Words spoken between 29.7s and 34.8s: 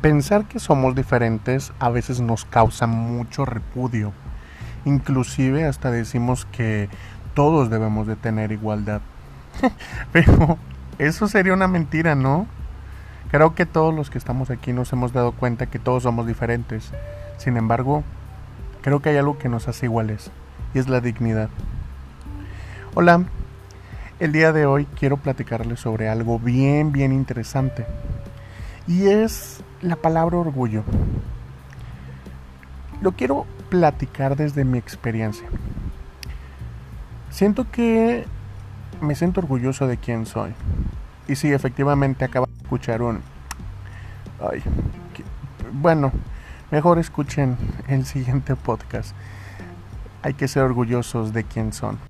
la palabra orgullo. Lo quiero platicar desde mi